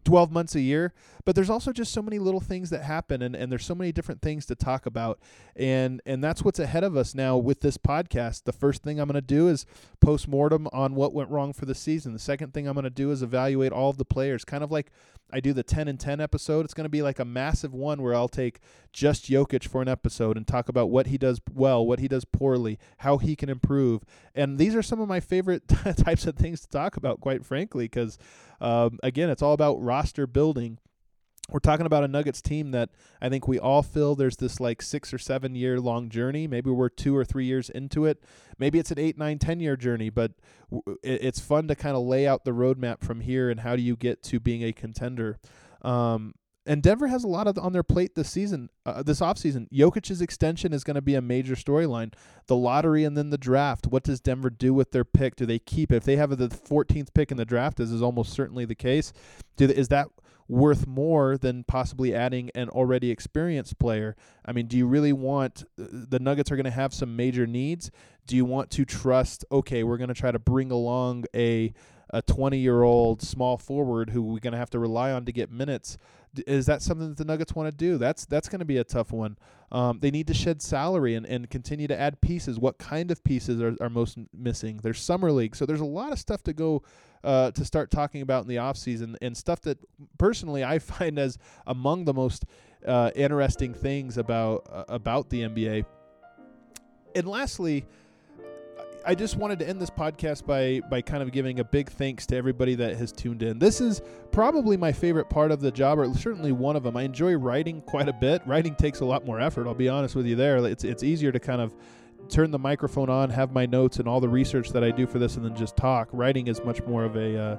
[0.03, 0.93] 12 months a year
[1.25, 3.91] but there's also just so many little things that happen and, and there's so many
[3.91, 5.19] different things to talk about
[5.55, 8.43] and and that's what's ahead of us now with this podcast.
[8.43, 9.65] The first thing i'm going to do is
[9.99, 12.13] post mortem on what went wrong for the season.
[12.13, 14.71] The second thing i'm going to do is evaluate all of the players kind of
[14.71, 14.91] like
[15.31, 16.65] i do the 10 and 10 episode.
[16.65, 18.59] It's going to be like a massive one where i'll take
[18.91, 22.25] just Jokic for an episode and talk about what he does well what he does
[22.25, 24.03] poorly how he can improve
[24.35, 27.85] and these are some of my favorite types of things to talk about quite frankly
[27.85, 28.17] because
[28.61, 30.77] um, again it's all about roster building
[31.49, 32.89] we're talking about a Nuggets team that
[33.21, 36.47] I think we all feel there's this like six or seven year long journey.
[36.47, 38.23] Maybe we're two or three years into it.
[38.57, 40.31] Maybe it's an eight, nine, ten year journey, but
[41.03, 43.95] it's fun to kind of lay out the roadmap from here and how do you
[43.95, 45.37] get to being a contender.
[45.81, 46.33] Um,
[46.65, 49.67] and Denver has a lot of on their plate this season, uh, this offseason.
[49.69, 52.13] Jokic's extension is going to be a major storyline.
[52.47, 53.87] The lottery and then the draft.
[53.87, 55.35] What does Denver do with their pick?
[55.35, 55.97] Do they keep it?
[55.97, 59.11] If they have the 14th pick in the draft, as is almost certainly the case,
[59.57, 60.07] do they, is that
[60.47, 64.15] worth more than possibly adding an already experienced player.
[64.45, 67.47] I mean, do you really want uh, the Nuggets are going to have some major
[67.47, 67.91] needs?
[68.25, 71.73] Do you want to trust, okay, we're going to try to bring along a
[72.13, 75.31] a 20 year old small forward who we're going to have to rely on to
[75.33, 75.97] get minutes?
[76.47, 77.97] Is that something that the Nuggets want to do?
[77.97, 79.37] That's that's going to be a tough one.
[79.71, 82.59] Um, they need to shed salary and, and continue to add pieces.
[82.59, 84.79] What kind of pieces are, are most missing?
[84.81, 86.83] There's summer league, so there's a lot of stuff to go
[87.23, 89.79] uh, to start talking about in the off season and stuff that
[90.17, 92.45] personally I find as among the most
[92.85, 95.85] uh, interesting things about uh, about the NBA.
[97.15, 97.85] And lastly,
[99.05, 102.25] I just wanted to end this podcast by by kind of giving a big thanks
[102.27, 103.59] to everybody that has tuned in.
[103.59, 106.95] This is probably my favorite part of the job, or certainly one of them.
[106.95, 108.41] I enjoy writing quite a bit.
[108.45, 109.67] Writing takes a lot more effort.
[109.67, 110.35] I'll be honest with you.
[110.35, 111.75] There, it's it's easier to kind of
[112.29, 115.19] turn the microphone on, have my notes and all the research that I do for
[115.19, 116.07] this, and then just talk.
[116.13, 117.57] Writing is much more of a uh,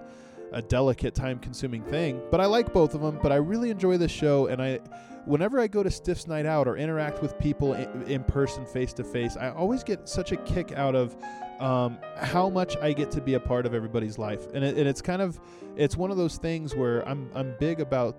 [0.52, 2.22] a delicate, time-consuming thing.
[2.30, 3.18] But I like both of them.
[3.22, 4.80] But I really enjoy this show, and I,
[5.26, 8.92] whenever I go to Stiff's Night Out or interact with people in, in person, face
[8.94, 11.16] to face, I always get such a kick out of
[11.60, 14.88] um, how much I get to be a part of everybody's life, and, it, and
[14.88, 15.40] it's kind of
[15.76, 18.16] it's one of those things where I'm I'm big about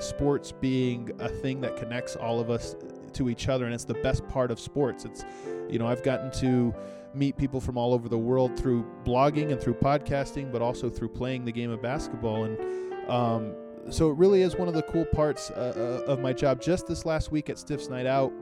[0.00, 2.76] sports being a thing that connects all of us
[3.14, 5.04] to each other, and it's the best part of sports.
[5.04, 5.24] It's
[5.68, 6.74] you know I've gotten to
[7.14, 11.08] meet people from all over the world through blogging and through podcasting, but also through
[11.08, 12.44] playing the game of basketball.
[12.44, 12.58] And
[13.08, 13.54] um,
[13.90, 16.60] so it really is one of the cool parts uh, uh, of my job.
[16.60, 18.32] Just this last week at Stiff's Night Out,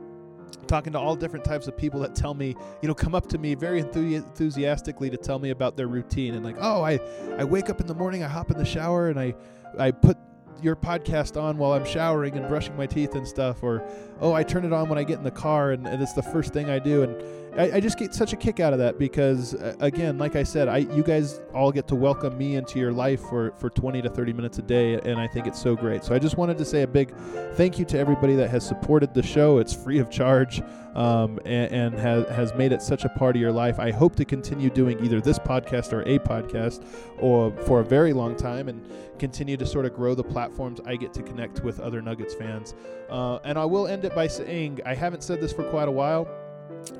[0.66, 3.38] talking to all different types of people that tell me, you know, come up to
[3.38, 7.00] me very enthusiastically to tell me about their routine and like, oh, I,
[7.38, 9.34] I wake up in the morning, I hop in the shower, and I,
[9.78, 10.16] I put
[10.60, 13.82] your podcast on while I'm showering and brushing my teeth and stuff, or
[14.20, 16.22] oh, I turn it on when I get in the car and, and it's the
[16.22, 17.02] first thing I do.
[17.02, 20.42] And I, I, just get such a kick out of that because, again, like I
[20.42, 24.00] said, I you guys all get to welcome me into your life for, for 20
[24.02, 26.02] to 30 minutes a day, and I think it's so great.
[26.02, 27.14] So I just wanted to say a big
[27.54, 29.58] thank you to everybody that has supported the show.
[29.58, 30.62] It's free of charge
[30.94, 33.78] um, and, and has, has made it such a part of your life.
[33.78, 36.84] I hope to continue doing either this podcast or a podcast
[37.18, 38.86] or for a very long time and
[39.18, 42.74] continue to sort of grow the platforms I get to connect with other Nuggets fans.
[43.08, 45.92] Uh, and I will end it by saying I haven't said this for quite a
[45.92, 46.28] while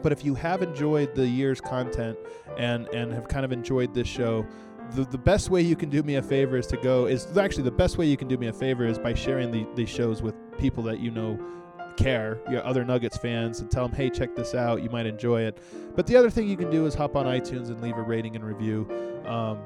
[0.03, 2.19] but if you have enjoyed the year's content
[2.59, 4.47] and and have kind of enjoyed this show,
[4.95, 7.65] the, the best way you can do me a favor is to go is actually
[7.65, 10.23] the best way you can do me a favor is by sharing the, these shows
[10.23, 11.39] with people that you know
[11.97, 14.83] care, your other Nuggets fans, and tell them, hey, check this out.
[14.83, 15.59] You might enjoy it.
[15.95, 18.37] But the other thing you can do is hop on iTunes and leave a rating
[18.37, 18.89] and review.
[19.27, 19.59] Um,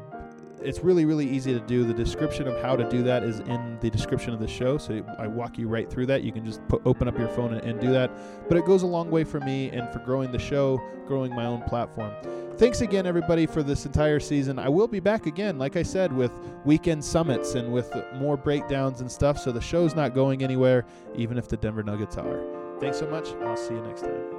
[0.63, 1.85] it's really, really easy to do.
[1.85, 4.79] The description of how to do that is in the description of the show.
[4.79, 6.23] So I walk you right through that.
[6.23, 8.11] You can just put, open up your phone and, and do that.
[8.49, 11.47] But it goes a long way for me and for growing the show, growing my
[11.47, 12.13] own platform.
[12.57, 14.59] Thanks again, everybody, for this entire season.
[14.59, 16.33] I will be back again, like I said, with
[16.65, 19.39] weekend summits and with more breakdowns and stuff.
[19.39, 22.43] So the show's not going anywhere, even if the Denver Nuggets are.
[22.81, 24.36] Thanks so much, I'll see you next time.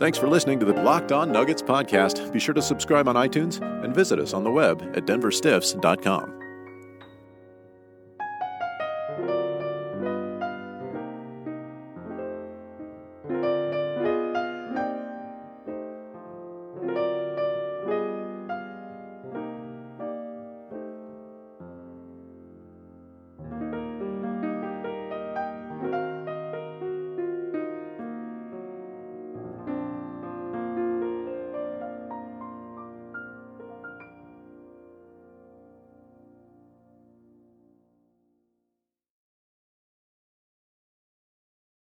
[0.00, 2.32] Thanks for listening to the Locked On Nuggets podcast.
[2.32, 6.49] Be sure to subscribe on iTunes and visit us on the web at denverstiffs.com.